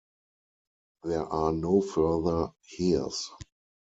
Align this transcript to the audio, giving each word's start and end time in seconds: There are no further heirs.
There 1.03 1.27
are 1.27 1.51
no 1.51 1.79
further 1.79 2.49
heirs. 2.79 3.29